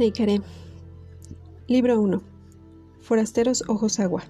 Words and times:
Neikaré. 0.00 0.40
Libro 1.68 2.00
1. 2.00 2.22
Forasteros 3.02 3.64
Ojos 3.68 4.00
Agua. 4.00 4.22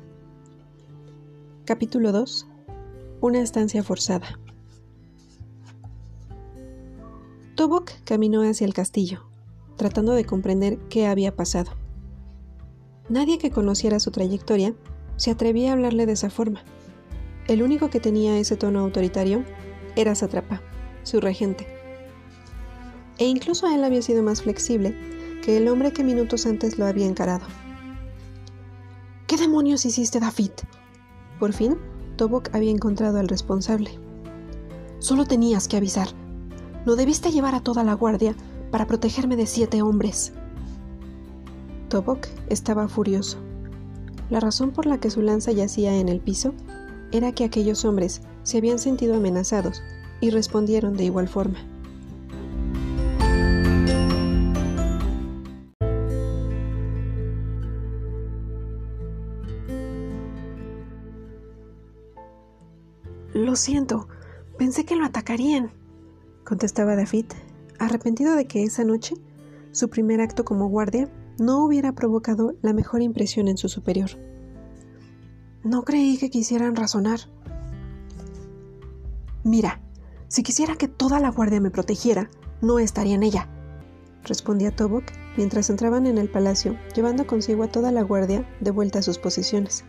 Capítulo 1.65 2.11
2. 2.11 2.49
Una 3.21 3.41
estancia 3.41 3.85
forzada. 3.85 4.41
Tobok 7.55 7.93
caminó 8.03 8.43
hacia 8.43 8.65
el 8.65 8.75
castillo, 8.75 9.31
tratando 9.77 10.15
de 10.15 10.25
comprender 10.25 10.77
qué 10.89 11.07
había 11.07 11.37
pasado. 11.37 11.71
Nadie 13.09 13.39
que 13.39 13.53
conociera 13.53 14.01
su 14.01 14.11
trayectoria 14.11 14.75
se 15.15 15.31
atrevía 15.31 15.71
a 15.71 15.75
hablarle 15.75 16.05
de 16.05 16.15
esa 16.15 16.31
forma. 16.31 16.65
El 17.47 17.63
único 17.63 17.91
que 17.91 18.01
tenía 18.01 18.41
ese 18.41 18.57
tono 18.57 18.81
autoritario 18.81 19.45
era 19.95 20.17
Satrapa, 20.17 20.63
su 21.05 21.21
regente. 21.21 21.69
E 23.19 23.29
incluso 23.29 23.73
él 23.73 23.85
había 23.85 24.03
sido 24.03 24.25
más 24.25 24.43
flexible 24.43 25.20
que 25.43 25.57
el 25.57 25.69
hombre 25.69 25.93
que 25.93 26.05
minutos 26.05 26.47
antes 26.47 26.79
lo 26.79 26.87
había 26.87 27.07
encarado. 27.07 27.47
¿Qué 29.27 29.37
demonios 29.37 29.85
hiciste, 29.85 30.21
David? 30.21 30.51
Por 31.39 31.53
fin, 31.53 31.77
Tobok 32.17 32.55
había 32.55 32.71
encontrado 32.71 33.19
al 33.19 33.29
responsable. 33.29 33.91
Solo 34.99 35.25
tenías 35.25 35.69
que 35.69 35.77
avisar. 35.77 36.09
No 36.85 36.97
debiste 36.97 37.31
llevar 37.31 37.55
a 37.55 37.61
toda 37.61 37.85
la 37.85 37.95
guardia 37.95 38.35
para 38.71 38.87
protegerme 38.87 39.37
de 39.37 39.47
siete 39.47 39.83
hombres. 39.83 40.33
Tobok 41.89 42.27
estaba 42.49 42.89
furioso. 42.89 43.39
La 44.29 44.41
razón 44.41 44.71
por 44.71 44.87
la 44.87 44.99
que 44.99 45.11
su 45.11 45.23
lanza 45.23 45.53
yacía 45.53 45.97
en 45.97 46.09
el 46.09 46.21
piso 46.21 46.55
era 47.11 47.33
que 47.33 47.45
aquellos 47.45 47.85
hombres 47.85 48.23
se 48.43 48.59
habían 48.59 48.79
sentido 48.79 49.15
amenazados 49.15 49.83
y 50.21 50.31
respondieron 50.31 50.97
de 50.97 51.05
igual 51.05 51.29
forma. 51.29 51.70
Lo 63.35 63.55
siento, 63.55 64.09
pensé 64.59 64.85
que 64.85 64.97
lo 64.97 65.05
atacarían, 65.05 65.71
contestaba 66.45 66.97
David, 66.97 67.27
arrepentido 67.79 68.35
de 68.35 68.47
que 68.47 68.65
esa 68.65 68.83
noche, 68.83 69.15
su 69.71 69.89
primer 69.89 70.21
acto 70.21 70.45
como 70.45 70.69
guardia, 70.69 71.09
no 71.39 71.65
hubiera 71.65 71.93
provocado 71.93 72.55
la 72.61 72.73
mejor 72.73 73.03
impresión 73.03 73.47
en 73.47 73.57
su 73.57 73.69
superior. 73.69 74.11
No 75.63 75.85
creí 75.85 76.19
que 76.19 76.29
quisieran 76.29 76.75
razonar. 76.75 77.21
Mira, 79.45 79.81
si 80.27 80.43
quisiera 80.43 80.75
que 80.75 80.89
toda 80.89 81.21
la 81.21 81.31
guardia 81.31 81.61
me 81.61 81.71
protegiera, 81.71 82.31
no 82.61 82.81
estaría 82.81 83.15
en 83.15 83.23
ella, 83.23 83.49
respondía 84.25 84.75
Tobok 84.75 85.05
mientras 85.37 85.71
entraban 85.71 86.07
en 86.07 86.19
el 86.19 86.29
palacio, 86.29 86.77
llevando 86.97 87.29
consigo 87.29 87.63
a 87.63 87.69
toda 87.69 87.93
la 87.93 88.03
guardia 88.03 88.45
de 88.61 88.73
vuelta 88.73 88.99
a 88.99 89.03
sus 89.03 89.19
posiciones. 89.19 89.85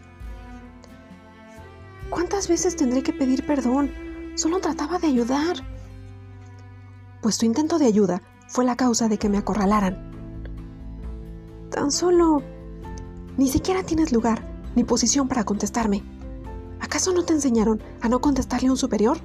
¿Cuántas 2.41 2.63
veces 2.63 2.75
tendré 2.75 3.03
que 3.03 3.13
pedir 3.13 3.45
perdón? 3.45 3.91
Solo 4.33 4.59
trataba 4.59 4.97
de 4.97 5.05
ayudar. 5.05 5.57
Pues 7.21 7.37
tu 7.37 7.45
intento 7.45 7.77
de 7.77 7.85
ayuda 7.85 8.23
fue 8.47 8.65
la 8.65 8.75
causa 8.75 9.07
de 9.07 9.19
que 9.19 9.29
me 9.29 9.37
acorralaran. 9.37 10.11
Tan 11.69 11.91
solo... 11.91 12.41
Ni 13.37 13.47
siquiera 13.47 13.83
tienes 13.83 14.11
lugar 14.11 14.41
ni 14.75 14.83
posición 14.83 15.27
para 15.27 15.43
contestarme. 15.43 16.01
¿Acaso 16.79 17.13
no 17.13 17.25
te 17.25 17.33
enseñaron 17.33 17.79
a 18.01 18.09
no 18.09 18.21
contestarle 18.21 18.69
a 18.69 18.71
un 18.71 18.77
superior? 18.77 19.19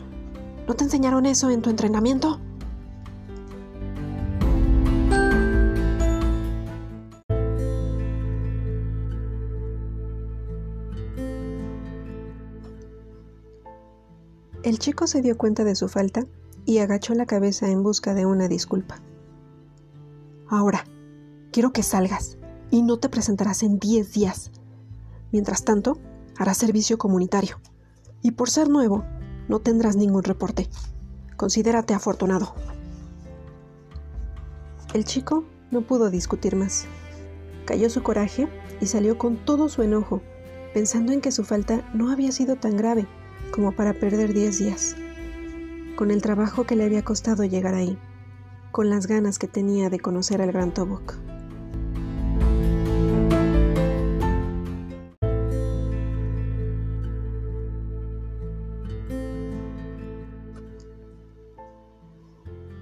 ¿No 0.68 0.74
te 0.74 0.84
enseñaron 0.84 1.24
eso 1.24 1.48
en 1.48 1.62
tu 1.62 1.70
entrenamiento? 1.70 2.38
El 14.66 14.80
chico 14.80 15.06
se 15.06 15.22
dio 15.22 15.38
cuenta 15.38 15.62
de 15.62 15.76
su 15.76 15.88
falta 15.88 16.26
y 16.64 16.78
agachó 16.78 17.14
la 17.14 17.24
cabeza 17.24 17.70
en 17.70 17.84
busca 17.84 18.14
de 18.14 18.26
una 18.26 18.48
disculpa. 18.48 19.00
Ahora, 20.48 20.84
quiero 21.52 21.72
que 21.72 21.84
salgas 21.84 22.36
y 22.72 22.82
no 22.82 22.98
te 22.98 23.08
presentarás 23.08 23.62
en 23.62 23.78
diez 23.78 24.12
días. 24.12 24.50
Mientras 25.30 25.62
tanto, 25.62 26.00
harás 26.36 26.58
servicio 26.58 26.98
comunitario. 26.98 27.60
Y 28.22 28.32
por 28.32 28.50
ser 28.50 28.68
nuevo, 28.68 29.04
no 29.48 29.60
tendrás 29.60 29.94
ningún 29.94 30.24
reporte. 30.24 30.68
Considérate 31.36 31.94
afortunado. 31.94 32.52
El 34.94 35.04
chico 35.04 35.44
no 35.70 35.82
pudo 35.82 36.10
discutir 36.10 36.56
más. 36.56 36.86
Cayó 37.66 37.88
su 37.88 38.02
coraje 38.02 38.48
y 38.80 38.86
salió 38.86 39.16
con 39.16 39.36
todo 39.36 39.68
su 39.68 39.84
enojo, 39.84 40.22
pensando 40.74 41.12
en 41.12 41.20
que 41.20 41.30
su 41.30 41.44
falta 41.44 41.88
no 41.94 42.10
había 42.10 42.32
sido 42.32 42.56
tan 42.56 42.76
grave 42.76 43.06
como 43.50 43.72
para 43.72 43.94
perder 43.94 44.34
diez 44.34 44.58
días, 44.58 44.96
con 45.96 46.10
el 46.10 46.20
trabajo 46.20 46.64
que 46.64 46.76
le 46.76 46.84
había 46.84 47.02
costado 47.02 47.44
llegar 47.44 47.74
ahí, 47.74 47.98
con 48.70 48.90
las 48.90 49.06
ganas 49.06 49.38
que 49.38 49.48
tenía 49.48 49.88
de 49.88 49.98
conocer 49.98 50.42
al 50.42 50.52
gran 50.52 50.74
Tobok. 50.74 51.14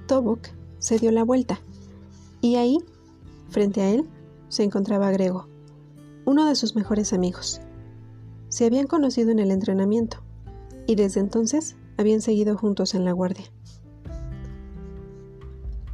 Tobok 0.09 0.49
se 0.79 0.99
dio 0.99 1.13
la 1.13 1.25
vuelta 1.25 1.61
y 2.41 2.57
ahí, 2.57 2.79
frente 3.49 3.81
a 3.81 3.91
él, 3.91 4.09
se 4.49 4.65
encontraba 4.65 5.11
Grego, 5.13 5.47
uno 6.25 6.47
de 6.47 6.57
sus 6.57 6.75
mejores 6.75 7.13
amigos. 7.13 7.61
Se 8.49 8.67
habían 8.67 8.87
conocido 8.87 9.31
en 9.31 9.39
el 9.39 9.51
entrenamiento 9.51 10.24
y 10.87 10.95
desde 10.95 11.21
entonces 11.21 11.77
habían 11.97 12.21
seguido 12.21 12.57
juntos 12.57 12.95
en 12.95 13.05
la 13.05 13.13
guardia. 13.13 13.47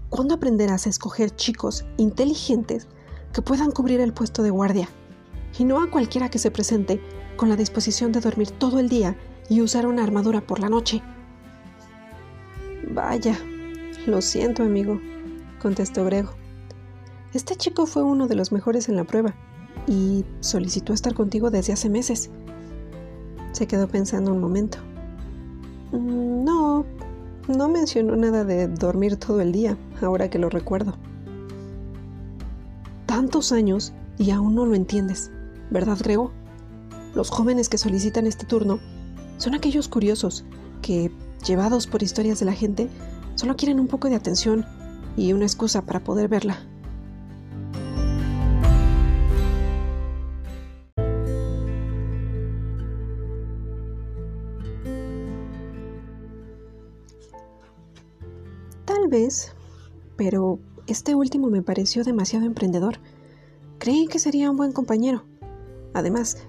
¿Cuándo 0.09 0.35
aprenderás 0.35 0.87
a 0.87 0.91
escoger 0.91 1.31
chicos 1.31 1.85
inteligentes 1.97 2.89
que 3.33 3.43
puedan 3.43 3.71
cubrir 3.71 4.01
el 4.01 4.13
puesto 4.13 4.43
de 4.43 4.51
guardia? 4.51 4.89
Y 5.59 5.65
no 5.65 5.83
a 5.83 5.91
cualquiera 5.91 6.31
que 6.31 6.39
se 6.39 6.51
presente 6.51 7.01
con 7.37 7.49
la 7.49 7.57
disposición 7.57 8.13
de 8.13 8.21
dormir 8.21 8.51
todo 8.51 8.81
el 8.81 8.89
día 8.89 9.17
y 9.49 9.61
usar 9.61 9.87
una 9.87 10.03
armadura 10.03 10.41
por 10.41 10.59
la 10.59 10.69
noche. 10.69 11.03
Vaya, 12.93 13.39
lo 14.07 14.21
siento, 14.21 14.63
amigo, 14.63 15.01
contestó 15.61 16.05
Grego. 16.05 16.31
Este 17.33 17.55
chico 17.55 17.87
fue 17.87 18.03
uno 18.03 18.27
de 18.27 18.35
los 18.35 18.51
mejores 18.51 18.89
en 18.89 18.97
la 18.97 19.05
prueba 19.05 19.35
y 19.87 20.25
solicitó 20.41 20.93
estar 20.93 21.15
contigo 21.15 21.51
desde 21.51 21.73
hace 21.73 21.89
meses. 21.89 22.31
Se 23.61 23.67
quedó 23.67 23.89
pensando 23.89 24.33
un 24.33 24.41
momento. 24.41 24.79
Mm, 25.93 26.45
no, 26.45 26.87
no 27.47 27.69
mencionó 27.69 28.17
nada 28.17 28.43
de 28.43 28.69
dormir 28.69 29.17
todo 29.17 29.43
el 29.43 29.53
día, 29.53 29.77
ahora 30.01 30.31
que 30.31 30.39
lo 30.39 30.49
recuerdo. 30.49 30.95
Tantos 33.05 33.53
años 33.53 33.93
y 34.17 34.31
aún 34.31 34.55
no 34.55 34.65
lo 34.65 34.75
entiendes, 34.75 35.31
¿verdad, 35.71 35.99
Grego? 36.01 36.33
Los 37.15 37.29
jóvenes 37.29 37.69
que 37.69 37.77
solicitan 37.77 38.27
este 38.27 38.47
turno 38.47 38.79
son 39.37 39.55
aquellos 39.55 39.89
curiosos 39.89 40.47
que, 40.81 41.13
llevados 41.47 41.87
por 41.87 42.03
historias 42.03 42.41
de 42.41 42.47
la 42.47 42.55
gente, 42.55 42.89
solo 43.35 43.57
quieren 43.57 43.79
un 43.79 43.89
poco 43.89 44.09
de 44.09 44.17
atención 44.17 44.65
y 45.19 45.35
una 45.35 45.45
excusa 45.45 45.83
para 45.83 46.03
poder 46.03 46.29
verla. 46.29 46.61
Vez, 59.11 59.53
pero 60.17 60.59
este 60.87 61.15
último 61.15 61.49
me 61.51 61.63
pareció 61.63 62.05
demasiado 62.05 62.47
emprendedor. 62.47 62.99
Creí 63.79 64.07
que 64.07 64.19
sería 64.19 64.51
un 64.51 64.57
buen 64.57 64.73
compañero. 64.73 65.25
Además, 65.93 66.47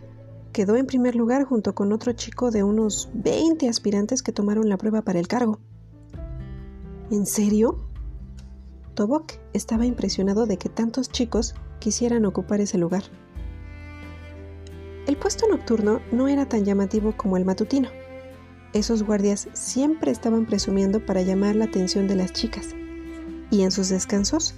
quedó 0.54 0.76
en 0.76 0.86
primer 0.86 1.16
lugar 1.16 1.44
junto 1.44 1.76
con 1.76 1.92
otro 1.92 2.14
chico 2.14 2.52
de 2.52 2.64
unos 2.64 3.10
20 3.14 3.68
aspirantes 3.68 4.24
que 4.24 4.32
tomaron 4.32 4.70
la 4.70 4.78
prueba 4.78 5.02
para 5.02 5.20
el 5.20 5.28
cargo. 5.28 5.60
¿En 7.10 7.26
serio? 7.26 7.80
Tobok 8.94 9.34
estaba 9.54 9.86
impresionado 9.86 10.46
de 10.46 10.58
que 10.58 10.70
tantos 10.70 11.10
chicos 11.10 11.56
quisieran 11.80 12.26
ocupar 12.26 12.62
ese 12.62 12.78
lugar. 12.78 13.04
El 15.08 15.18
puesto 15.18 15.48
nocturno 15.48 16.00
no 16.12 16.28
era 16.28 16.48
tan 16.48 16.64
llamativo 16.64 17.16
como 17.18 17.38
el 17.38 17.46
matutino 17.46 17.90
esos 18.74 19.04
guardias 19.04 19.48
siempre 19.54 20.12
estaban 20.12 20.46
presumiendo 20.46 21.06
para 21.06 21.22
llamar 21.22 21.56
la 21.56 21.66
atención 21.66 22.08
de 22.08 22.16
las 22.16 22.34
chicas, 22.34 22.70
y 23.50 23.64
en 23.64 23.72
sus 23.72 23.90
descansos 23.90 24.56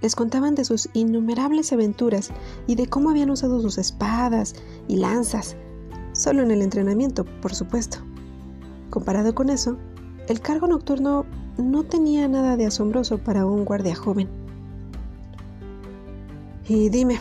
les 0.00 0.16
contaban 0.16 0.56
de 0.56 0.64
sus 0.64 0.88
innumerables 0.92 1.72
aventuras 1.72 2.30
y 2.66 2.74
de 2.74 2.88
cómo 2.88 3.10
habían 3.10 3.30
usado 3.30 3.60
sus 3.60 3.78
espadas 3.78 4.54
y 4.88 4.96
lanzas, 4.96 5.56
solo 6.12 6.42
en 6.42 6.50
el 6.50 6.60
entrenamiento, 6.60 7.24
por 7.40 7.54
supuesto. 7.54 7.98
Comparado 8.90 9.34
con 9.34 9.48
eso, 9.48 9.78
el 10.28 10.40
cargo 10.40 10.66
nocturno 10.66 11.24
no 11.56 11.84
tenía 11.84 12.26
nada 12.28 12.56
de 12.56 12.66
asombroso 12.66 13.18
para 13.18 13.46
un 13.46 13.64
guardia 13.64 13.94
joven. 13.94 14.28
Y 16.68 16.88
dime, 16.88 17.20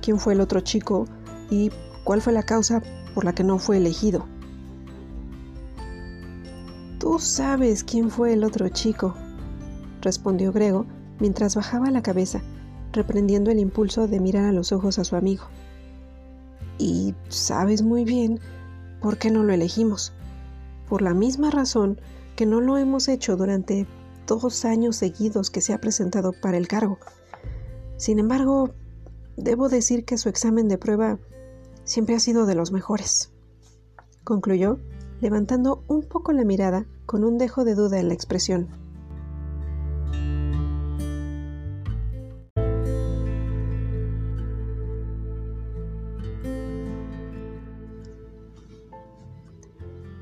¿quién 0.00 0.18
fue 0.18 0.32
el 0.32 0.40
otro 0.40 0.60
chico 0.60 1.06
y 1.50 1.70
cuál 2.04 2.22
fue 2.22 2.32
la 2.32 2.42
causa 2.42 2.82
por 3.14 3.24
la 3.24 3.34
que 3.34 3.44
no 3.44 3.58
fue 3.58 3.76
elegido? 3.76 4.26
Tú 7.04 7.18
sabes 7.18 7.84
quién 7.84 8.08
fue 8.08 8.32
el 8.32 8.44
otro 8.44 8.66
chico, 8.70 9.14
respondió 10.00 10.52
Grego 10.52 10.86
mientras 11.20 11.54
bajaba 11.54 11.90
la 11.90 12.02
cabeza, 12.02 12.40
reprendiendo 12.94 13.50
el 13.50 13.58
impulso 13.58 14.08
de 14.08 14.20
mirar 14.20 14.46
a 14.46 14.52
los 14.52 14.72
ojos 14.72 14.98
a 14.98 15.04
su 15.04 15.14
amigo. 15.14 15.44
Y 16.78 17.14
sabes 17.28 17.82
muy 17.82 18.04
bien 18.06 18.40
por 19.02 19.18
qué 19.18 19.30
no 19.30 19.42
lo 19.42 19.52
elegimos. 19.52 20.14
Por 20.88 21.02
la 21.02 21.12
misma 21.12 21.50
razón 21.50 22.00
que 22.36 22.46
no 22.46 22.62
lo 22.62 22.78
hemos 22.78 23.06
hecho 23.08 23.36
durante 23.36 23.86
dos 24.26 24.64
años 24.64 24.96
seguidos 24.96 25.50
que 25.50 25.60
se 25.60 25.74
ha 25.74 25.82
presentado 25.82 26.32
para 26.32 26.56
el 26.56 26.68
cargo. 26.68 26.96
Sin 27.98 28.18
embargo, 28.18 28.70
debo 29.36 29.68
decir 29.68 30.06
que 30.06 30.16
su 30.16 30.30
examen 30.30 30.68
de 30.68 30.78
prueba 30.78 31.18
siempre 31.84 32.14
ha 32.14 32.20
sido 32.20 32.46
de 32.46 32.54
los 32.54 32.72
mejores. 32.72 33.30
Concluyó, 34.24 34.78
levantando 35.24 35.82
un 35.88 36.02
poco 36.02 36.32
la 36.32 36.44
mirada 36.44 36.84
con 37.06 37.24
un 37.24 37.38
dejo 37.38 37.64
de 37.64 37.74
duda 37.74 37.98
en 37.98 38.08
la 38.08 38.14
expresión. 38.14 38.68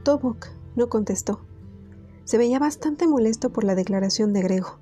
Tobok 0.05 0.47
no 0.77 0.89
contestó. 0.89 1.41
Se 2.23 2.39
veía 2.39 2.61
bastante 2.61 3.09
molesto 3.09 3.51
por 3.51 3.65
la 3.65 3.75
declaración 3.75 4.33
de 4.33 4.43
Grego. 4.43 4.79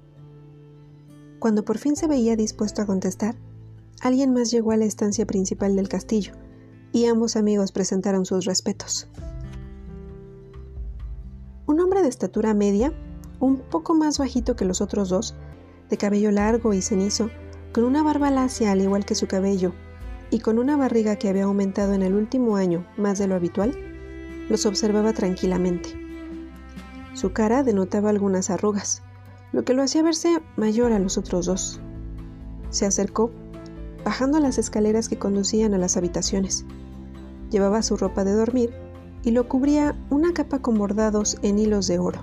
Cuando 1.39 1.65
por 1.65 1.79
fin 1.79 1.97
se 1.97 2.09
veía 2.09 2.37
dispuesto 2.37 2.83
a 2.83 2.87
contestar, 2.87 3.37
alguien 4.03 4.35
más 4.35 4.51
llegó 4.51 4.73
a 4.73 4.77
la 4.77 4.85
estancia 4.85 5.25
principal 5.25 5.77
del 5.77 5.89
castillo, 5.89 6.35
y 6.93 7.07
ambos 7.07 7.37
amigos 7.37 7.73
presentaron 7.73 8.27
sus 8.27 8.45
respetos. 8.45 9.09
Estatura 12.11 12.53
media, 12.53 12.93
un 13.39 13.59
poco 13.59 13.95
más 13.95 14.19
bajito 14.19 14.55
que 14.57 14.67
los 14.67 14.81
otros 14.81 15.09
dos, 15.09 15.35
de 15.89 15.97
cabello 15.97 16.31
largo 16.31 16.75
y 16.75 16.83
cenizo, 16.83 17.31
con 17.73 17.85
una 17.85 18.03
barba 18.03 18.31
lacia 18.31 18.73
al 18.73 18.83
igual 18.83 19.05
que 19.05 19.15
su 19.15 19.27
cabello, 19.27 19.73
y 20.31 20.41
con 20.41 20.59
una 20.59 20.77
barriga 20.77 21.17
que 21.17 21.29
había 21.29 21.45
aumentado 21.45 21.95
en 21.95 22.03
el 22.03 22.15
último 22.15 22.57
año 22.57 22.87
más 22.97 23.19
de 23.19 23.27
lo 23.27 23.35
habitual, 23.35 23.77
los 24.49 24.67
observaba 24.67 25.12
tranquilamente. 25.12 25.91
Su 27.15 27.33
cara 27.33 27.62
denotaba 27.62 28.11
algunas 28.11 28.51
arrugas, 28.51 29.03
lo 29.53 29.65
que 29.65 29.75
lo 29.75 29.83
hacía 29.83 30.03
verse 30.03 30.41
mayor 30.57 30.93
a 30.93 30.99
los 30.99 31.17
otros 31.17 31.47
dos. 31.47 31.81
Se 32.71 32.87
acercó, 32.87 33.31
bajando 34.05 34.39
las 34.41 34.59
escaleras 34.59 35.09
que 35.09 35.19
conducían 35.19 35.75
a 35.75 35.79
las 35.79 35.97
habitaciones. 35.97 36.65
Llevaba 37.51 37.83
su 37.83 37.97
ropa 37.97 38.25
de 38.25 38.33
dormir 38.33 38.90
y 39.23 39.33
lo 39.33 39.49
cubría 39.49 39.97
una 40.11 40.33
capa 40.33 40.61
con 40.61 40.79
bordados 40.79 41.37
en 41.43 41.59
hilos 41.59 41.87
de 41.87 41.99
oro. 41.99 42.21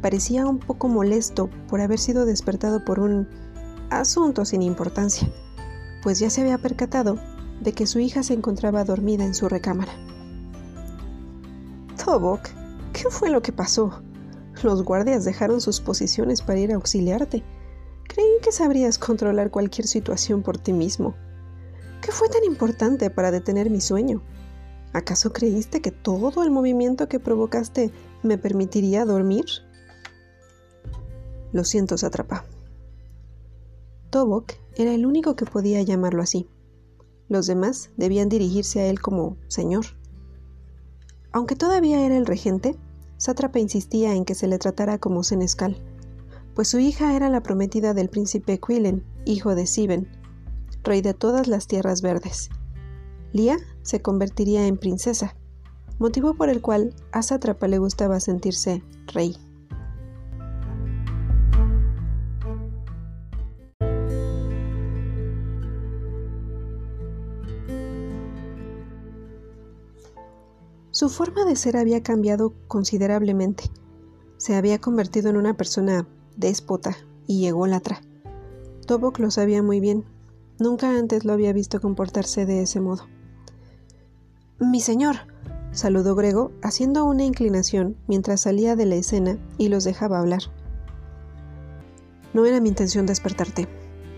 Parecía 0.00 0.46
un 0.46 0.58
poco 0.58 0.88
molesto 0.88 1.50
por 1.68 1.80
haber 1.80 1.98
sido 1.98 2.24
despertado 2.24 2.84
por 2.84 3.00
un 3.00 3.28
asunto 3.90 4.44
sin 4.44 4.62
importancia, 4.62 5.28
pues 6.02 6.18
ya 6.18 6.30
se 6.30 6.40
había 6.40 6.58
percatado 6.58 7.18
de 7.60 7.72
que 7.72 7.86
su 7.86 7.98
hija 7.98 8.22
se 8.22 8.34
encontraba 8.34 8.84
dormida 8.84 9.24
en 9.24 9.34
su 9.34 9.48
recámara. 9.48 9.92
Tobok, 12.02 12.48
¿qué 12.92 13.10
fue 13.10 13.30
lo 13.30 13.42
que 13.42 13.52
pasó? 13.52 14.02
Los 14.62 14.82
guardias 14.82 15.24
dejaron 15.24 15.60
sus 15.60 15.80
posiciones 15.80 16.42
para 16.42 16.58
ir 16.58 16.72
a 16.72 16.76
auxiliarte. 16.76 17.42
Creí 18.08 18.40
que 18.42 18.52
sabrías 18.52 18.98
controlar 18.98 19.50
cualquier 19.50 19.86
situación 19.86 20.42
por 20.42 20.58
ti 20.58 20.72
mismo. 20.72 21.14
¿Qué 22.00 22.12
fue 22.12 22.28
tan 22.28 22.44
importante 22.44 23.10
para 23.10 23.30
detener 23.30 23.70
mi 23.70 23.80
sueño? 23.80 24.22
¿Acaso 24.92 25.32
creíste 25.32 25.80
que 25.80 25.92
todo 25.92 26.42
el 26.42 26.50
movimiento 26.50 27.08
que 27.08 27.20
provocaste 27.20 27.92
me 28.22 28.38
permitiría 28.38 29.04
dormir? 29.04 29.44
Lo 31.52 31.64
siento, 31.64 31.96
Satrapa. 31.96 32.44
Tobok 34.10 34.52
era 34.76 34.92
el 34.92 35.06
único 35.06 35.36
que 35.36 35.46
podía 35.46 35.82
llamarlo 35.82 36.22
así. 36.22 36.48
Los 37.28 37.46
demás 37.46 37.90
debían 37.96 38.28
dirigirse 38.28 38.80
a 38.80 38.86
él 38.86 39.00
como 39.00 39.36
señor. 39.46 39.86
Aunque 41.32 41.54
todavía 41.54 42.04
era 42.04 42.16
el 42.16 42.26
regente, 42.26 42.76
Sátrapa 43.16 43.60
insistía 43.60 44.14
en 44.14 44.24
que 44.24 44.34
se 44.34 44.48
le 44.48 44.58
tratara 44.58 44.98
como 44.98 45.22
senescal, 45.22 45.80
pues 46.54 46.68
su 46.68 46.78
hija 46.80 47.14
era 47.14 47.30
la 47.30 47.42
prometida 47.42 47.94
del 47.94 48.08
príncipe 48.08 48.58
Quillen, 48.58 49.04
hijo 49.24 49.54
de 49.54 49.66
Siben, 49.66 50.08
rey 50.82 51.02
de 51.02 51.14
todas 51.14 51.46
las 51.46 51.68
tierras 51.68 52.02
verdes. 52.02 52.50
Lía 53.32 53.58
se 53.90 54.00
convertiría 54.00 54.68
en 54.68 54.76
princesa, 54.76 55.34
motivo 55.98 56.34
por 56.34 56.48
el 56.48 56.62
cual 56.62 56.94
a 57.10 57.22
Sátrapa 57.22 57.66
le 57.66 57.78
gustaba 57.78 58.20
sentirse 58.20 58.84
rey. 59.12 59.36
Su 70.92 71.08
forma 71.08 71.44
de 71.44 71.56
ser 71.56 71.76
había 71.76 72.00
cambiado 72.04 72.54
considerablemente. 72.68 73.64
Se 74.36 74.54
había 74.54 74.80
convertido 74.80 75.30
en 75.30 75.36
una 75.36 75.54
persona 75.56 76.06
déspota 76.36 76.96
y 77.26 77.46
ególatra. 77.46 78.02
Tobok 78.86 79.18
lo 79.18 79.32
sabía 79.32 79.64
muy 79.64 79.80
bien. 79.80 80.04
Nunca 80.60 80.96
antes 80.96 81.24
lo 81.24 81.32
había 81.32 81.52
visto 81.52 81.80
comportarse 81.80 82.46
de 82.46 82.62
ese 82.62 82.78
modo. 82.78 83.08
Mi 84.62 84.82
señor, 84.82 85.16
saludó 85.72 86.14
Grego, 86.14 86.52
haciendo 86.62 87.06
una 87.06 87.24
inclinación 87.24 87.96
mientras 88.06 88.42
salía 88.42 88.76
de 88.76 88.84
la 88.84 88.96
escena 88.96 89.38
y 89.56 89.70
los 89.70 89.84
dejaba 89.84 90.18
hablar. 90.18 90.42
No 92.34 92.44
era 92.44 92.60
mi 92.60 92.68
intención 92.68 93.06
despertarte, 93.06 93.68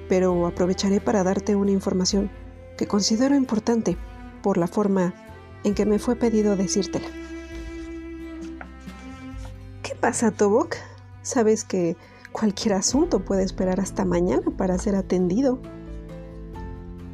pero 0.09 0.45
aprovecharé 0.49 1.01
para 1.01 1.23
darte 1.23 1.55
una 1.55 1.71
información 1.71 2.29
que 2.77 2.89
considero 2.89 3.37
importante 3.37 3.97
por 4.43 4.59
la 4.59 4.67
forma 4.67 5.15
en 5.63 5.75
que 5.75 5.87
me 5.87 6.01
fue 6.01 6.17
pedido 6.17 6.57
decírtela. 6.57 7.07
¿Qué 9.85 9.95
pasa, 9.95 10.33
Tobok? 10.33 10.75
Sabes 11.23 11.63
que 11.63 11.97
cualquier 12.33 12.75
asunto 12.75 13.25
puede 13.25 13.45
esperar 13.45 13.79
hasta 13.79 14.05
mañana 14.05 14.51
para 14.59 14.77
ser 14.79 14.97
atendido. 14.97 15.61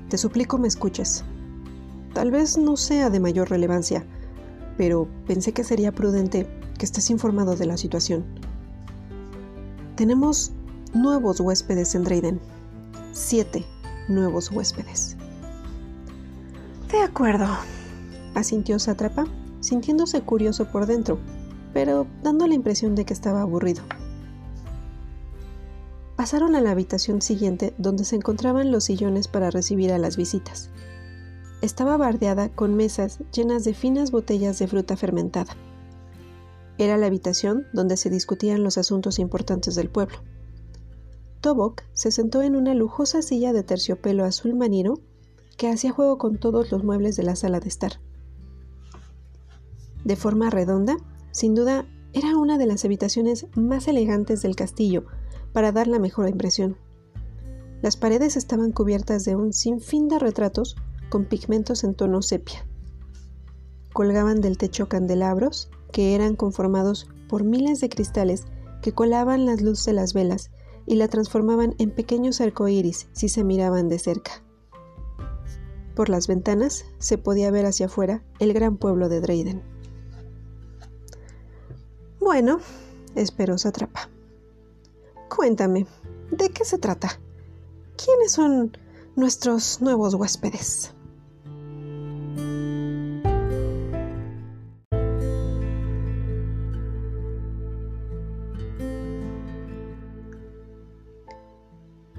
Te 0.09 0.17
suplico 0.17 0.57
me 0.57 0.69
escuches. 0.69 1.27
Tal 2.15 2.31
vez 2.31 2.59
no 2.59 2.77
sea 2.77 3.11
de 3.11 3.21
mayor 3.21 3.51
relevancia, 3.51 4.05
pero 4.77 5.09
pensé 5.27 5.53
que 5.53 5.65
sería 5.65 5.93
prudente 5.93 6.49
que 6.79 6.85
estés 6.85 7.11
informado 7.11 7.57
de 7.57 7.67
la 7.67 7.77
situación. 7.77 8.25
Tenemos 9.97 10.53
nuevos 10.95 11.41
huéspedes 11.41 11.95
en 11.95 12.05
Drayden. 12.05 12.41
Siete 13.13 13.65
nuevos 14.09 14.51
huéspedes. 14.51 15.17
De 16.91 17.03
acuerdo, 17.03 17.47
asintió 18.35 18.79
Sátrapa, 18.79 19.27
sintiéndose 19.61 20.23
curioso 20.23 20.67
por 20.71 20.87
dentro, 20.87 21.19
pero 21.75 22.07
dando 22.23 22.47
la 22.47 22.55
impresión 22.55 22.95
de 22.95 23.05
que 23.05 23.13
estaba 23.13 23.43
aburrido. 23.43 23.83
Pasaron 26.17 26.57
a 26.57 26.61
la 26.61 26.71
habitación 26.71 27.23
siguiente 27.23 27.75
donde 27.79 28.05
se 28.05 28.17
encontraban 28.17 28.73
los 28.73 28.85
sillones 28.85 29.29
para 29.29 29.51
recibir 29.51 29.93
a 29.93 29.99
las 29.99 30.17
visitas. 30.17 30.71
Estaba 31.61 31.97
bardeada 31.97 32.49
con 32.49 32.75
mesas 32.75 33.19
llenas 33.33 33.65
de 33.65 33.75
finas 33.75 34.11
botellas 34.11 34.59
de 34.59 34.69
fruta 34.69 34.97
fermentada. 34.97 35.57
Era 36.79 36.97
la 36.97 37.07
habitación 37.07 37.67
donde 37.73 37.97
se 37.97 38.11
discutían 38.11 38.63
los 38.63 38.79
asuntos 38.79 39.19
importantes 39.19 39.75
del 39.75 39.91
pueblo. 39.91 40.19
Tobok 41.41 41.83
se 41.93 42.11
sentó 42.13 42.43
en 42.43 42.57
una 42.57 42.75
lujosa 42.75 43.23
silla 43.23 43.53
de 43.53 43.63
terciopelo 43.63 44.25
azul 44.25 44.55
marino 44.55 44.95
que 45.57 45.69
hacía 45.69 45.93
juego 45.93 46.19
con 46.19 46.39
todos 46.39 46.71
los 46.71 46.85
muebles 46.85 47.17
de 47.17 47.25
la 47.25 47.37
sala 47.37 47.59
de 47.61 47.69
estar 47.69 48.01
de 50.09 50.17
forma 50.17 50.51
redonda, 50.51 50.97
sin 51.33 51.55
duda 51.55 51.87
era 52.15 52.37
una 52.37 52.57
de 52.57 52.67
las 52.67 52.85
habitaciones 52.85 53.47
más 53.55 53.89
elegantes 53.89 54.41
del 54.41 54.57
castillo 54.57 55.05
para 55.53 55.71
dar 55.71 55.87
la 55.87 55.99
mejor 55.99 56.29
impresión. 56.29 56.79
Las 57.83 57.97
paredes 57.97 58.37
estaban 58.37 58.73
cubiertas 58.73 59.25
de 59.25 59.37
un 59.37 59.53
sinfín 59.53 60.09
de 60.09 60.19
retratos 60.19 60.77
con 61.09 61.25
pigmentos 61.25 61.85
en 61.85 61.95
tono 61.95 62.23
sepia. 62.23 62.67
Colgaban 63.93 64.41
del 64.41 64.59
techo 64.59 64.89
candelabros 64.89 65.71
que 65.93 66.15
eran 66.15 66.37
conformados 66.37 67.09
por 67.29 67.45
miles 67.45 67.81
de 67.81 67.89
cristales 67.89 68.45
que 68.83 68.93
colaban 68.93 69.47
las 69.47 69.63
luces 69.63 69.87
de 69.87 69.93
las 69.95 70.15
velas 70.15 70.51
y 70.87 70.97
la 70.97 71.09
transformaban 71.09 71.75
en 71.79 71.91
pequeños 71.91 72.41
arcoíris 72.41 73.09
si 73.13 73.29
se 73.29 73.45
miraban 73.45 73.89
de 73.89 73.99
cerca. 73.99 74.43
Por 75.95 76.09
las 76.09 76.29
ventanas 76.29 76.85
se 76.99 77.19
podía 77.19 77.51
ver 77.51 77.67
hacia 77.67 77.87
afuera 77.87 78.23
el 78.39 78.53
gran 78.53 78.77
pueblo 78.77 79.09
de 79.09 79.21
Drayden. 79.21 79.63
Bueno, 82.21 82.61
esperó 83.15 83.59
Satrapa. 83.59 84.09
Cuéntame, 85.29 85.87
¿de 86.31 86.51
qué 86.51 86.65
se 86.65 86.79
trata? 86.79 87.21
¿quiénes 87.99 88.33
son 88.33 88.77
nuestros 89.17 89.83
nuevos 89.83 90.15
huéspedes? 90.15 90.95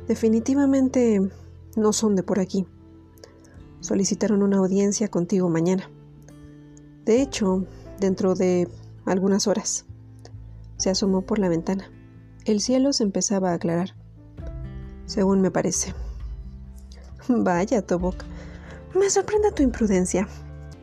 Definitivamente 0.10 1.22
no 1.76 1.94
son 1.94 2.16
de 2.16 2.24
por 2.24 2.40
aquí. 2.40 2.66
Solicitaron 3.80 4.42
una 4.42 4.58
audiencia 4.58 5.08
contigo 5.08 5.50
mañana. 5.50 5.88
De 7.06 7.22
hecho, 7.22 7.68
dentro 8.00 8.34
de 8.34 8.68
algunas 9.06 9.46
horas. 9.46 9.86
Se 10.78 10.90
asomó 10.90 11.22
por 11.22 11.38
la 11.38 11.48
ventana. 11.48 11.92
El 12.46 12.60
cielo 12.60 12.92
se 12.92 13.04
empezaba 13.04 13.52
a 13.52 13.54
aclarar. 13.54 13.96
Según 15.06 15.42
me 15.42 15.52
parece. 15.52 15.94
Vaya, 17.28 17.84
Tobok. 17.84 18.16
Me 18.96 19.12
sorprende 19.12 19.52
tu 19.52 19.62
imprudencia. 19.62 20.28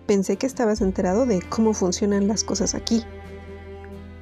Pensé 0.06 0.36
que 0.36 0.46
estabas 0.46 0.80
enterado 0.80 1.26
de 1.26 1.42
cómo 1.42 1.74
funcionan 1.74 2.28
las 2.28 2.44
cosas 2.44 2.76
aquí. 2.76 3.02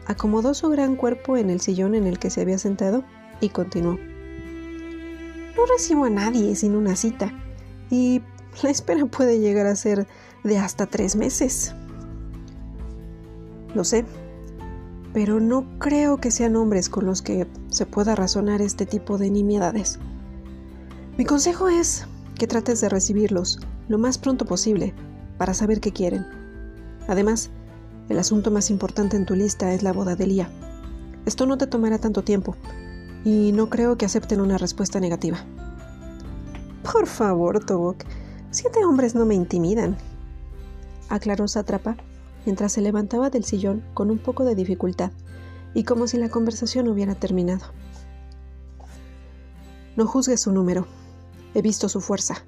Acomodó 0.06 0.54
su 0.54 0.70
gran 0.70 0.96
cuerpo 0.96 1.36
en 1.36 1.50
el 1.50 1.60
sillón 1.60 1.94
en 1.94 2.06
el 2.06 2.18
que 2.18 2.30
se 2.30 2.40
había 2.40 2.56
sentado 2.56 3.04
y 3.42 3.50
continuó. 3.50 3.98
No 5.56 5.66
recibo 5.66 6.04
a 6.04 6.10
nadie 6.10 6.54
sin 6.56 6.74
una 6.74 6.96
cita 6.96 7.32
y 7.90 8.22
la 8.62 8.70
espera 8.70 9.04
puede 9.06 9.38
llegar 9.38 9.66
a 9.66 9.76
ser 9.76 10.06
de 10.42 10.58
hasta 10.58 10.86
tres 10.86 11.16
meses. 11.16 11.74
Lo 13.74 13.84
sé, 13.84 14.04
pero 15.12 15.40
no 15.40 15.78
creo 15.78 16.18
que 16.18 16.30
sean 16.30 16.56
hombres 16.56 16.88
con 16.88 17.06
los 17.06 17.22
que 17.22 17.46
se 17.70 17.86
pueda 17.86 18.14
razonar 18.14 18.60
este 18.60 18.86
tipo 18.86 19.18
de 19.18 19.30
nimiedades. 19.30 19.98
Mi 21.16 21.24
consejo 21.24 21.68
es 21.68 22.06
que 22.36 22.46
trates 22.46 22.80
de 22.80 22.88
recibirlos 22.88 23.60
lo 23.88 23.98
más 23.98 24.18
pronto 24.18 24.44
posible 24.44 24.92
para 25.38 25.54
saber 25.54 25.80
qué 25.80 25.92
quieren. 25.92 26.26
Además, 27.06 27.50
el 28.08 28.18
asunto 28.18 28.50
más 28.50 28.70
importante 28.70 29.16
en 29.16 29.26
tu 29.26 29.34
lista 29.34 29.72
es 29.72 29.82
la 29.82 29.92
boda 29.92 30.16
de 30.16 30.26
Lía. 30.26 30.50
Esto 31.26 31.46
no 31.46 31.56
te 31.56 31.66
tomará 31.66 31.98
tanto 31.98 32.22
tiempo 32.22 32.56
y 33.24 33.52
no 33.52 33.70
creo 33.70 33.96
que 33.96 34.04
acepten 34.04 34.40
una 34.40 34.58
respuesta 34.58 35.00
negativa. 35.00 35.38
Por 36.82 37.06
favor, 37.06 37.64
Tobok, 37.64 38.04
siete 38.50 38.84
hombres 38.84 39.14
no 39.14 39.24
me 39.24 39.34
intimidan, 39.34 39.96
aclaró 41.08 41.48
Satrapa 41.48 41.96
mientras 42.44 42.72
se 42.72 42.82
levantaba 42.82 43.30
del 43.30 43.44
sillón 43.44 43.82
con 43.94 44.10
un 44.10 44.18
poco 44.18 44.44
de 44.44 44.54
dificultad 44.54 45.10
y 45.72 45.84
como 45.84 46.06
si 46.06 46.18
la 46.18 46.28
conversación 46.28 46.88
hubiera 46.88 47.14
terminado. 47.14 47.66
No 49.96 50.06
juzgues 50.06 50.40
su 50.40 50.52
número. 50.52 50.86
He 51.54 51.62
visto 51.62 51.88
su 51.88 52.00
fuerza. 52.00 52.44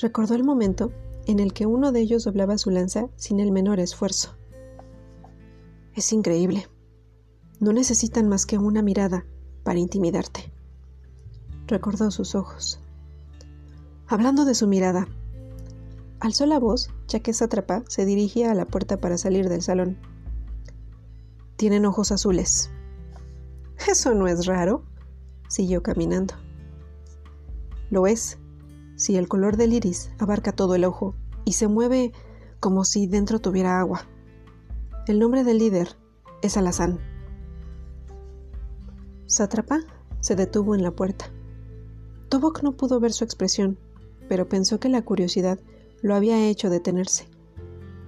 Recordó 0.00 0.34
el 0.34 0.44
momento 0.44 0.92
en 1.26 1.40
el 1.40 1.52
que 1.52 1.66
uno 1.66 1.90
de 1.90 2.00
ellos 2.00 2.24
doblaba 2.24 2.58
su 2.58 2.70
lanza 2.70 3.08
sin 3.16 3.40
el 3.40 3.50
menor 3.50 3.80
esfuerzo. 3.80 4.36
Es 5.94 6.12
increíble. 6.12 6.68
No 7.60 7.72
necesitan 7.72 8.28
más 8.28 8.46
que 8.46 8.58
una 8.58 8.82
mirada 8.82 9.24
para 9.62 9.78
intimidarte. 9.78 10.52
Recordó 11.66 12.10
sus 12.10 12.34
ojos. 12.34 12.80
Hablando 14.06 14.44
de 14.44 14.54
su 14.54 14.66
mirada, 14.66 15.06
alzó 16.20 16.46
la 16.46 16.58
voz 16.58 16.90
ya 17.08 17.20
que 17.20 17.32
Sátrapa 17.32 17.82
se 17.88 18.06
dirigía 18.06 18.50
a 18.50 18.54
la 18.54 18.64
puerta 18.64 18.98
para 18.98 19.18
salir 19.18 19.48
del 19.48 19.62
salón. 19.62 19.98
Tienen 21.56 21.84
ojos 21.84 22.12
azules. 22.12 22.70
Eso 23.86 24.14
no 24.14 24.26
es 24.28 24.46
raro, 24.46 24.82
siguió 25.48 25.82
caminando. 25.82 26.34
Lo 27.90 28.06
es, 28.06 28.38
si 28.96 29.16
el 29.16 29.28
color 29.28 29.56
del 29.56 29.72
iris 29.72 30.10
abarca 30.18 30.52
todo 30.52 30.74
el 30.74 30.84
ojo 30.84 31.14
y 31.44 31.52
se 31.52 31.68
mueve 31.68 32.12
como 32.60 32.84
si 32.84 33.06
dentro 33.06 33.38
tuviera 33.38 33.78
agua. 33.78 34.06
El 35.06 35.18
nombre 35.18 35.44
del 35.44 35.58
líder 35.58 35.96
es 36.42 36.56
Alazán. 36.56 36.98
Sátrapa 39.28 39.80
se 40.20 40.36
detuvo 40.36 40.74
en 40.74 40.82
la 40.82 40.90
puerta. 40.90 41.26
Tobok 42.30 42.62
no 42.62 42.72
pudo 42.72 42.98
ver 42.98 43.12
su 43.12 43.24
expresión, 43.24 43.78
pero 44.26 44.48
pensó 44.48 44.80
que 44.80 44.88
la 44.88 45.02
curiosidad 45.02 45.60
lo 46.00 46.14
había 46.14 46.46
hecho 46.48 46.70
detenerse. 46.70 47.28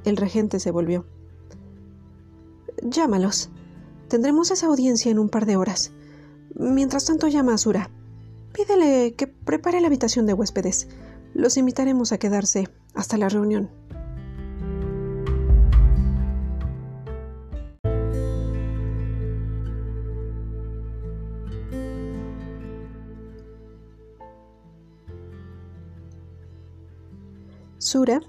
El 0.04 0.16
regente 0.16 0.60
se 0.60 0.70
volvió. 0.70 1.04
Llámalos. 2.82 3.50
Tendremos 4.08 4.50
esa 4.50 4.66
audiencia 4.66 5.10
en 5.10 5.18
un 5.18 5.28
par 5.28 5.44
de 5.44 5.56
horas. 5.56 5.92
Mientras 6.54 7.04
tanto 7.04 7.28
llama 7.28 7.52
a 7.52 7.58
Sura. 7.58 7.90
Pídele 8.54 9.12
que 9.14 9.26
prepare 9.26 9.82
la 9.82 9.88
habitación 9.88 10.24
de 10.24 10.32
huéspedes. 10.32 10.88
Los 11.34 11.58
invitaremos 11.58 12.12
a 12.12 12.18
quedarse 12.18 12.68
hasta 12.94 13.18
la 13.18 13.28
reunión. 13.28 13.68
Sura, 27.90 28.20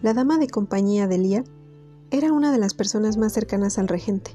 la 0.00 0.14
dama 0.14 0.38
de 0.38 0.46
compañía 0.46 1.08
de 1.08 1.18
Lía, 1.18 1.42
era 2.12 2.32
una 2.32 2.52
de 2.52 2.58
las 2.58 2.72
personas 2.72 3.16
más 3.16 3.32
cercanas 3.32 3.78
al 3.78 3.88
regente. 3.88 4.30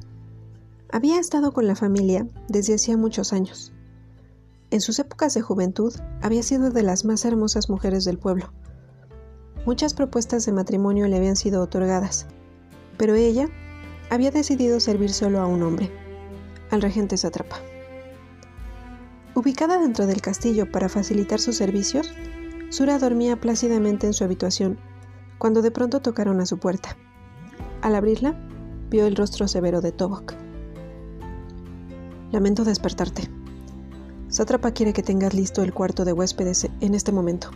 Había 0.91 1.21
estado 1.21 1.53
con 1.53 1.67
la 1.67 1.75
familia 1.77 2.27
desde 2.49 2.75
hacía 2.75 2.97
muchos 2.97 3.31
años. 3.31 3.71
En 4.71 4.81
sus 4.81 4.99
épocas 4.99 5.35
de 5.35 5.41
juventud 5.41 5.93
había 6.21 6.43
sido 6.43 6.69
de 6.69 6.83
las 6.83 7.05
más 7.05 7.23
hermosas 7.23 7.69
mujeres 7.69 8.03
del 8.03 8.17
pueblo. 8.17 8.51
Muchas 9.65 9.93
propuestas 9.93 10.45
de 10.45 10.51
matrimonio 10.51 11.07
le 11.07 11.15
habían 11.15 11.37
sido 11.37 11.61
otorgadas, 11.61 12.27
pero 12.97 13.15
ella 13.15 13.47
había 14.09 14.31
decidido 14.31 14.81
servir 14.81 15.13
solo 15.13 15.39
a 15.39 15.45
un 15.45 15.63
hombre, 15.63 15.89
al 16.71 16.81
regente 16.81 17.15
Satrapa. 17.15 17.61
Ubicada 19.33 19.79
dentro 19.79 20.07
del 20.07 20.21
castillo 20.21 20.69
para 20.69 20.89
facilitar 20.89 21.39
sus 21.39 21.55
servicios, 21.55 22.11
Sura 22.69 22.97
dormía 22.97 23.39
plácidamente 23.39 24.07
en 24.07 24.13
su 24.13 24.23
habitación 24.23 24.77
cuando 25.37 25.61
de 25.61 25.71
pronto 25.71 26.01
tocaron 26.01 26.39
a 26.41 26.45
su 26.45 26.57
puerta. 26.57 26.97
Al 27.81 27.95
abrirla, 27.95 28.35
vio 28.89 29.05
el 29.05 29.15
rostro 29.15 29.47
severo 29.47 29.81
de 29.81 29.91
Tobok. 29.91 30.33
Lamento 32.31 32.63
despertarte. 32.63 33.29
Satrapa 34.29 34.71
quiere 34.71 34.93
que 34.93 35.03
tengas 35.03 35.33
listo 35.33 35.61
el 35.61 35.73
cuarto 35.73 36.05
de 36.05 36.13
huéspedes 36.13 36.67
en 36.81 36.95
este 36.95 37.11
momento. 37.11 37.51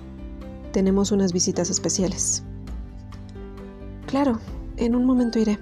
Tenemos 0.71 1.11
unas 1.11 1.33
visitas 1.33 1.69
especiales. 1.69 2.43
Claro, 4.05 4.39
en 4.77 4.95
un 4.95 5.05
momento 5.05 5.39
iré, 5.39 5.57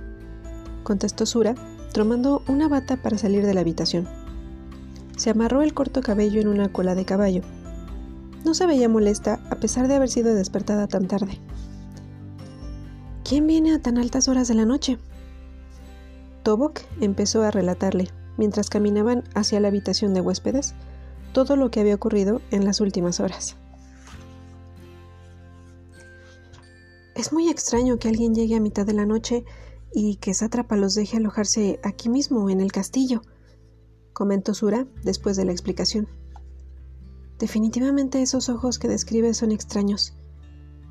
contestó 0.83 1.25
Sura, 1.25 1.55
tomando 1.93 2.43
una 2.47 2.67
bata 2.67 2.97
para 2.97 3.17
salir 3.17 3.45
de 3.45 3.53
la 3.53 3.61
habitación. 3.61 4.07
Se 5.15 5.29
amarró 5.29 5.61
el 5.61 5.73
corto 5.73 6.01
cabello 6.01 6.41
en 6.41 6.47
una 6.47 6.71
cola 6.71 6.93
de 6.93 7.05
caballo 7.05 7.41
no 8.47 8.53
se 8.53 8.65
veía 8.65 8.87
molesta 8.87 9.36
a 9.49 9.55
pesar 9.55 9.87
de 9.87 9.95
haber 9.95 10.09
sido 10.09 10.33
despertada 10.33 10.87
tan 10.87 11.07
tarde. 11.07 11.39
¿Quién 13.23 13.47
viene 13.47 13.73
a 13.73 13.81
tan 13.81 13.97
altas 13.97 14.27
horas 14.27 14.47
de 14.47 14.55
la 14.55 14.65
noche? 14.65 14.97
Tobok 16.43 16.79
empezó 17.01 17.43
a 17.43 17.51
relatarle, 17.51 18.09
mientras 18.37 18.69
caminaban 18.69 19.23
hacia 19.35 19.59
la 19.59 19.67
habitación 19.67 20.13
de 20.13 20.21
huéspedes, 20.21 20.75
todo 21.33 21.55
lo 21.55 21.69
que 21.69 21.81
había 21.81 21.95
ocurrido 21.95 22.41
en 22.51 22.63
las 22.63 22.79
últimas 22.79 23.19
horas. 23.19 23.57
Es 27.15 27.33
muy 27.33 27.49
extraño 27.49 27.97
que 27.97 28.07
alguien 28.07 28.33
llegue 28.33 28.55
a 28.55 28.61
mitad 28.61 28.85
de 28.85 28.93
la 28.93 29.05
noche 29.05 29.43
y 29.91 30.17
que 30.17 30.33
Sátrapa 30.33 30.77
los 30.77 30.95
deje 30.95 31.17
alojarse 31.17 31.79
aquí 31.83 32.09
mismo, 32.09 32.49
en 32.49 32.61
el 32.61 32.71
castillo, 32.71 33.23
comentó 34.13 34.53
Sura 34.53 34.87
después 35.03 35.35
de 35.35 35.45
la 35.45 35.51
explicación. 35.51 36.07
Definitivamente 37.39 38.21
esos 38.21 38.49
ojos 38.49 38.79
que 38.79 38.87
describes 38.87 39.37
son 39.37 39.51
extraños. 39.51 40.13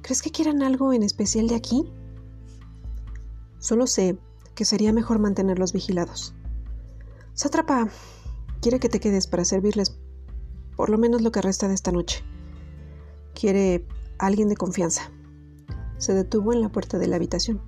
¿Crees 0.02 0.22
que 0.22 0.30
quieran 0.30 0.62
algo 0.62 0.92
en 0.92 1.02
especial 1.02 1.48
de 1.48 1.56
aquí? 1.56 1.90
Solo 3.58 3.86
sé 3.86 4.16
que 4.54 4.64
sería 4.64 4.92
mejor 4.92 5.18
mantenerlos 5.18 5.72
vigilados. 5.72 6.34
Sátrapa 7.34 7.88
quiere 8.60 8.78
que 8.78 8.88
te 8.88 9.00
quedes 9.00 9.26
para 9.26 9.44
servirles 9.44 9.98
por 10.76 10.90
lo 10.90 10.98
menos 10.98 11.22
lo 11.22 11.32
que 11.32 11.42
resta 11.42 11.66
de 11.66 11.74
esta 11.74 11.90
noche. 11.90 12.22
Quiere 13.34 13.86
alguien 14.18 14.48
de 14.48 14.56
confianza. 14.56 15.10
Se 15.98 16.14
detuvo 16.14 16.52
en 16.52 16.60
la 16.60 16.70
puerta 16.70 16.98
de 16.98 17.08
la 17.08 17.16
habitación. 17.16 17.60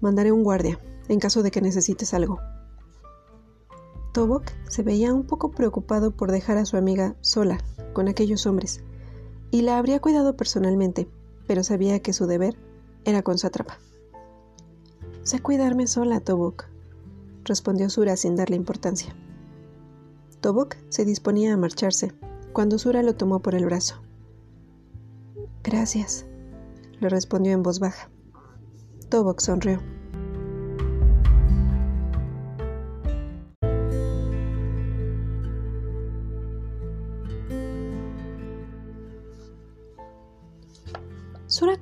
Mandaré 0.00 0.32
un 0.32 0.42
guardia 0.42 0.78
en 1.08 1.20
caso 1.20 1.42
de 1.42 1.50
que 1.50 1.62
necesites 1.62 2.12
algo. 2.12 2.38
Tobok 4.12 4.44
se 4.68 4.82
veía 4.82 5.14
un 5.14 5.24
poco 5.24 5.50
preocupado 5.52 6.10
por 6.10 6.30
dejar 6.30 6.58
a 6.58 6.66
su 6.66 6.76
amiga 6.76 7.16
sola 7.22 7.58
con 7.94 8.08
aquellos 8.08 8.46
hombres, 8.46 8.82
y 9.50 9.62
la 9.62 9.78
habría 9.78 10.00
cuidado 10.00 10.36
personalmente, 10.36 11.08
pero 11.46 11.64
sabía 11.64 12.00
que 12.00 12.12
su 12.12 12.26
deber 12.26 12.56
era 13.04 13.22
con 13.22 13.38
su 13.38 13.46
atrapa. 13.46 13.78
Sé 15.22 15.40
cuidarme 15.40 15.86
sola, 15.86 16.20
Tobok, 16.20 16.66
respondió 17.44 17.88
Sura 17.88 18.16
sin 18.16 18.36
darle 18.36 18.56
importancia. 18.56 19.14
Tobok 20.40 20.76
se 20.90 21.04
disponía 21.04 21.54
a 21.54 21.56
marcharse, 21.56 22.12
cuando 22.52 22.78
Sura 22.78 23.02
lo 23.02 23.14
tomó 23.14 23.40
por 23.40 23.54
el 23.54 23.64
brazo. 23.64 24.02
Gracias, 25.62 26.26
le 27.00 27.08
respondió 27.08 27.52
en 27.52 27.62
voz 27.62 27.78
baja. 27.78 28.10
Tobok 29.08 29.40
sonrió. 29.40 29.80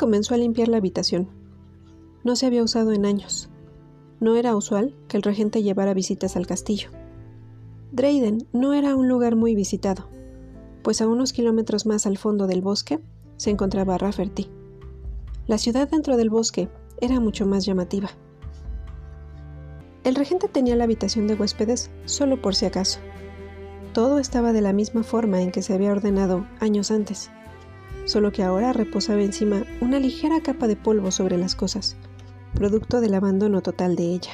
Comenzó 0.01 0.33
a 0.33 0.39
limpiar 0.39 0.69
la 0.69 0.79
habitación. 0.79 1.29
No 2.25 2.35
se 2.35 2.47
había 2.47 2.63
usado 2.63 2.93
en 2.93 3.05
años. 3.05 3.51
No 4.19 4.35
era 4.37 4.57
usual 4.57 4.97
que 5.09 5.19
el 5.19 5.23
regente 5.23 5.63
llevara 5.63 5.93
visitas 5.93 6.37
al 6.37 6.47
castillo. 6.47 6.89
Drayden 7.93 8.47
no 8.55 8.73
era 8.73 8.97
un 8.97 9.09
lugar 9.09 9.37
muy 9.37 9.55
visitado, 9.55 10.09
pues 10.83 11.03
a 11.03 11.07
unos 11.07 11.35
kilómetros 11.35 11.85
más 11.85 12.07
al 12.07 12.17
fondo 12.17 12.47
del 12.47 12.63
bosque 12.63 12.99
se 13.37 13.51
encontraba 13.51 13.99
Rafferty. 13.99 14.49
La 15.47 15.59
ciudad 15.59 15.91
dentro 15.91 16.17
del 16.17 16.31
bosque 16.31 16.71
era 17.03 17.21
mucho 17.21 17.45
más 17.45 17.67
llamativa. 17.67 18.09
El 20.03 20.15
regente 20.15 20.49
tenía 20.49 20.77
la 20.77 20.85
habitación 20.85 21.27
de 21.27 21.35
huéspedes 21.35 21.91
solo 22.07 22.41
por 22.41 22.55
si 22.55 22.65
acaso. 22.65 23.01
Todo 23.93 24.19
estaba 24.19 24.55
de 24.55 24.63
la 24.63 24.73
misma 24.73 25.03
forma 25.03 25.43
en 25.43 25.51
que 25.51 25.61
se 25.61 25.75
había 25.75 25.93
ordenado 25.93 26.47
años 26.59 26.91
antes, 26.91 27.31
solo 28.11 28.33
que 28.33 28.43
ahora 28.43 28.73
reposaba 28.73 29.23
encima 29.23 29.63
una 29.81 30.01
ligera 30.01 30.41
capa 30.43 30.67
de 30.67 30.75
polvo 30.75 31.13
sobre 31.13 31.39
las 31.39 31.55
cosas, 31.55 31.97
producto 32.55 33.01
del 33.01 33.15
abandono 33.15 33.61
total 33.63 33.95
de 33.95 34.15
ella. 34.15 34.33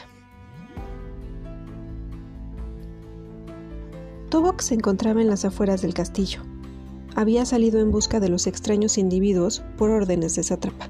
Tobok 4.30 4.62
se 4.62 4.74
encontraba 4.74 5.20
en 5.20 5.28
las 5.28 5.44
afueras 5.44 5.82
del 5.82 5.92
castillo. 5.92 6.40
Había 7.14 7.44
salido 7.44 7.78
en 7.80 7.90
busca 7.90 8.18
de 8.18 8.30
los 8.30 8.46
extraños 8.46 8.96
individuos 8.96 9.62
por 9.76 9.90
órdenes 9.90 10.34
de 10.36 10.42
sátrapa. 10.42 10.88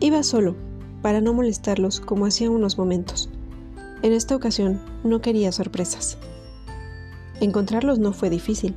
Iba 0.00 0.24
solo, 0.24 0.56
para 1.00 1.20
no 1.20 1.32
molestarlos 1.32 2.00
como 2.00 2.26
hacía 2.26 2.50
unos 2.50 2.76
momentos. 2.76 3.30
En 4.02 4.12
esta 4.12 4.34
ocasión 4.34 4.80
no 5.04 5.20
quería 5.20 5.52
sorpresas. 5.52 6.18
Encontrarlos 7.40 8.00
no 8.00 8.12
fue 8.12 8.30
difícil. 8.30 8.74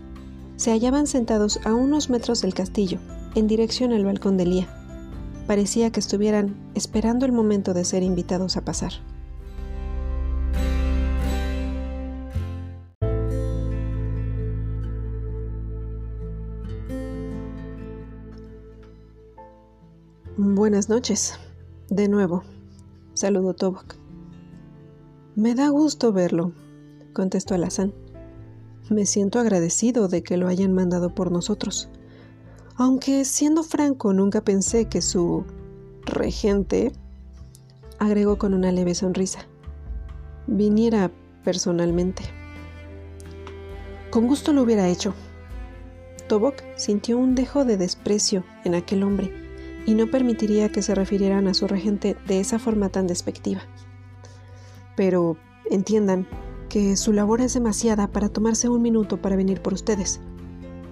Se 0.57 0.71
hallaban 0.71 1.05
sentados 1.05 1.59
a 1.65 1.73
unos 1.73 2.09
metros 2.09 2.41
del 2.41 2.53
castillo, 2.53 2.99
en 3.35 3.47
dirección 3.47 3.91
al 3.91 4.05
balcón 4.05 4.37
de 4.37 4.45
Lía. 4.45 4.67
Parecía 5.47 5.91
que 5.91 5.99
estuvieran 5.99 6.55
esperando 6.75 7.25
el 7.25 7.33
momento 7.33 7.73
de 7.73 7.83
ser 7.83 8.03
invitados 8.03 8.55
a 8.55 8.61
pasar. 8.61 8.93
Buenas 20.37 20.89
noches. 20.89 21.37
De 21.89 22.07
nuevo, 22.07 22.43
saludó 23.13 23.53
Tobok. 23.53 23.95
Me 25.35 25.53
da 25.53 25.67
gusto 25.67 26.13
verlo, 26.13 26.53
contestó 27.13 27.55
Alazán. 27.55 28.04
Me 28.89 29.05
siento 29.05 29.39
agradecido 29.39 30.07
de 30.07 30.21
que 30.21 30.37
lo 30.37 30.47
hayan 30.47 30.73
mandado 30.73 31.15
por 31.15 31.31
nosotros. 31.31 31.89
Aunque, 32.75 33.25
siendo 33.25 33.63
franco, 33.63 34.13
nunca 34.13 34.41
pensé 34.41 34.85
que 34.85 35.01
su 35.01 35.43
regente, 36.05 36.91
agregó 37.97 38.37
con 38.37 38.53
una 38.53 38.71
leve 38.71 38.93
sonrisa, 38.93 39.39
viniera 40.45 41.11
personalmente. 41.43 42.23
Con 44.11 44.27
gusto 44.27 44.53
lo 44.53 44.61
hubiera 44.61 44.87
hecho. 44.87 45.13
Tobok 46.27 46.61
sintió 46.75 47.17
un 47.17 47.35
dejo 47.35 47.65
de 47.65 47.77
desprecio 47.77 48.43
en 48.63 48.75
aquel 48.75 49.03
hombre 49.03 49.31
y 49.85 49.93
no 49.95 50.07
permitiría 50.07 50.71
que 50.71 50.81
se 50.81 50.95
refirieran 50.95 51.47
a 51.47 51.53
su 51.53 51.67
regente 51.67 52.17
de 52.27 52.39
esa 52.39 52.59
forma 52.59 52.89
tan 52.89 53.07
despectiva. 53.07 53.61
Pero 54.95 55.37
entiendan 55.69 56.27
que 56.75 56.97
su 56.97 57.13
labor 57.13 57.39
es 57.39 57.53
demasiada 57.53 58.07
para 58.07 58.27
tomarse 58.27 58.67
un 58.67 58.81
minuto 58.81 59.15
para 59.15 59.37
venir 59.37 59.61
por 59.61 59.73
ustedes. 59.73 60.19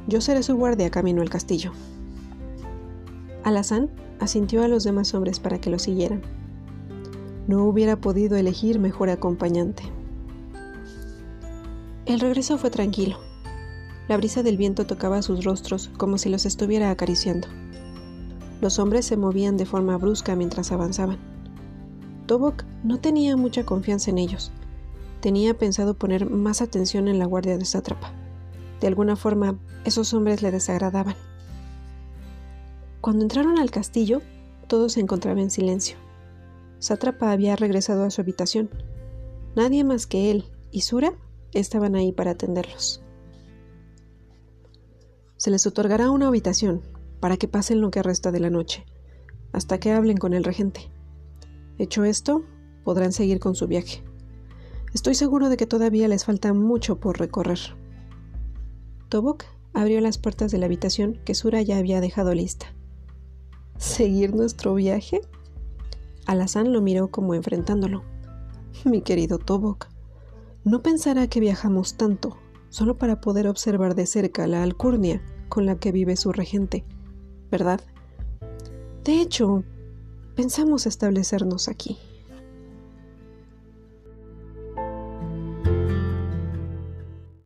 Yo 0.07 0.21
seré 0.21 0.41
su 0.41 0.55
guardia 0.55 0.89
camino 0.89 1.21
al 1.21 1.29
castillo. 1.29 1.73
Alazán 3.43 3.89
asintió 4.21 4.63
a 4.63 4.69
los 4.69 4.85
demás 4.85 5.13
hombres 5.13 5.41
para 5.41 5.59
que 5.59 5.69
lo 5.69 5.79
siguieran. 5.79 6.21
No 7.49 7.65
hubiera 7.65 7.97
podido 7.97 8.37
elegir 8.37 8.79
mejor 8.79 9.09
acompañante. 9.09 9.83
El 12.05 12.21
regreso 12.21 12.57
fue 12.57 12.69
tranquilo. 12.69 13.17
La 14.07 14.15
brisa 14.15 14.41
del 14.41 14.55
viento 14.55 14.85
tocaba 14.85 15.21
sus 15.21 15.43
rostros 15.43 15.91
como 15.97 16.17
si 16.17 16.29
los 16.29 16.45
estuviera 16.45 16.91
acariciando. 16.91 17.49
Los 18.61 18.79
hombres 18.79 19.05
se 19.05 19.17
movían 19.17 19.57
de 19.57 19.65
forma 19.65 19.97
brusca 19.97 20.37
mientras 20.37 20.71
avanzaban. 20.71 21.17
Tobok 22.25 22.63
no 22.85 23.01
tenía 23.01 23.35
mucha 23.35 23.65
confianza 23.65 24.11
en 24.11 24.19
ellos. 24.19 24.53
Tenía 25.23 25.57
pensado 25.57 25.93
poner 25.93 26.29
más 26.29 26.61
atención 26.61 27.07
en 27.07 27.17
la 27.17 27.23
guardia 27.23 27.57
de 27.57 27.63
Sátrapa. 27.63 28.11
De 28.81 28.87
alguna 28.87 29.15
forma, 29.15 29.57
esos 29.85 30.13
hombres 30.13 30.41
le 30.41 30.51
desagradaban. 30.51 31.15
Cuando 32.99 33.23
entraron 33.23 33.57
al 33.57 33.71
castillo, 33.71 34.21
todo 34.67 34.89
se 34.89 34.99
encontraba 34.99 35.39
en 35.39 35.49
silencio. 35.49 35.95
Sátrapa 36.79 37.31
había 37.31 37.55
regresado 37.55 38.03
a 38.03 38.09
su 38.09 38.19
habitación. 38.19 38.69
Nadie 39.55 39.85
más 39.85 40.07
que 40.07 40.29
él 40.29 40.43
y 40.71 40.81
Sura 40.81 41.13
estaban 41.53 41.95
ahí 41.95 42.11
para 42.11 42.31
atenderlos. 42.31 43.01
Se 45.37 45.51
les 45.51 45.65
otorgará 45.65 46.11
una 46.11 46.27
habitación, 46.27 46.81
para 47.21 47.37
que 47.37 47.47
pasen 47.47 47.79
lo 47.79 47.91
que 47.91 48.03
resta 48.03 48.33
de 48.33 48.41
la 48.41 48.49
noche, 48.49 48.83
hasta 49.53 49.79
que 49.79 49.93
hablen 49.93 50.17
con 50.17 50.33
el 50.33 50.43
regente. 50.43 50.91
Hecho 51.77 52.03
esto, 52.03 52.43
podrán 52.83 53.13
seguir 53.13 53.39
con 53.39 53.55
su 53.55 53.67
viaje. 53.67 54.03
Estoy 54.93 55.15
seguro 55.15 55.49
de 55.49 55.57
que 55.57 55.65
todavía 55.65 56.07
les 56.07 56.25
falta 56.25 56.53
mucho 56.53 56.99
por 56.99 57.19
recorrer. 57.19 57.59
Tobok 59.09 59.43
abrió 59.73 60.01
las 60.01 60.17
puertas 60.17 60.51
de 60.51 60.57
la 60.57 60.67
habitación 60.67 61.19
que 61.25 61.35
Sura 61.35 61.61
ya 61.61 61.77
había 61.77 62.01
dejado 62.01 62.33
lista. 62.33 62.67
¿Seguir 63.77 64.35
nuestro 64.35 64.75
viaje? 64.75 65.21
Alazán 66.25 66.71
lo 66.71 66.81
miró 66.81 67.09
como 67.09 67.33
enfrentándolo. 67.33 68.03
Mi 68.85 69.01
querido 69.01 69.39
Tobok, 69.39 69.87
no 70.63 70.81
pensará 70.81 71.27
que 71.27 71.39
viajamos 71.39 71.95
tanto 71.95 72.37
solo 72.69 72.97
para 72.97 73.21
poder 73.21 73.47
observar 73.47 73.95
de 73.95 74.05
cerca 74.05 74.47
la 74.47 74.63
alcurnia 74.63 75.21
con 75.49 75.65
la 75.65 75.77
que 75.77 75.91
vive 75.91 76.15
su 76.15 76.31
regente 76.31 76.85
¿verdad? 77.53 77.81
De 79.03 79.21
hecho, 79.21 79.63
pensamos 80.35 80.87
establecernos 80.87 81.67
aquí. 81.67 81.99